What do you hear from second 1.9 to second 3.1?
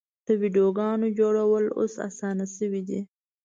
اسانه شوي دي.